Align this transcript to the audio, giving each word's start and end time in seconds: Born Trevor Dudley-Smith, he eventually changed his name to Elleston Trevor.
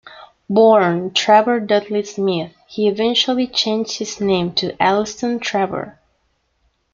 Born 0.49 1.13
Trevor 1.13 1.59
Dudley-Smith, 1.59 2.55
he 2.67 2.87
eventually 2.87 3.45
changed 3.45 3.99
his 3.99 4.19
name 4.19 4.51
to 4.53 4.75
Elleston 4.81 5.39
Trevor. 5.39 5.99